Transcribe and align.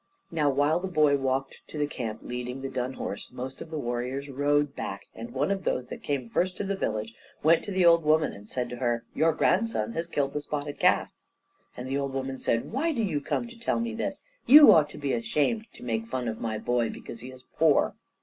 Now, 0.31 0.49
while 0.49 0.79
the 0.79 0.87
boy 0.87 1.15
walked 1.17 1.59
to 1.67 1.77
the 1.77 1.85
camp 1.85 2.21
leading 2.23 2.61
the 2.61 2.71
dun 2.71 2.93
horse, 2.93 3.27
most 3.31 3.61
of 3.61 3.69
the 3.69 3.77
warriors 3.77 4.29
rode 4.31 4.75
back, 4.75 5.05
and 5.13 5.29
one 5.29 5.51
of 5.51 5.63
those 5.63 5.89
that 5.89 6.01
came 6.01 6.27
first 6.27 6.57
to 6.57 6.63
the 6.63 6.75
village 6.75 7.13
went 7.43 7.63
to 7.65 7.71
the 7.71 7.85
old 7.85 8.03
woman 8.03 8.33
and 8.33 8.49
said 8.49 8.67
to 8.71 8.77
her, 8.77 9.05
"Your 9.13 9.31
grandson 9.31 9.93
has 9.93 10.07
killed 10.07 10.33
the 10.33 10.41
spotted 10.41 10.79
calf." 10.79 11.11
And 11.77 11.87
the 11.87 11.99
old 11.99 12.13
woman 12.13 12.39
said, 12.39 12.71
"Why 12.71 12.91
do 12.91 13.03
you 13.03 13.21
come 13.21 13.47
to 13.49 13.59
tell 13.59 13.79
me 13.79 13.93
this? 13.93 14.23
You 14.47 14.71
ought 14.71 14.89
to 14.89 14.97
be 14.97 15.13
ashamed 15.13 15.67
to 15.75 15.83
make 15.83 16.07
fun 16.07 16.27
of 16.27 16.41
my 16.41 16.57
boy, 16.57 16.89
because 16.89 17.19
he 17.19 17.29
is 17.29 17.43
poor." 17.59 17.93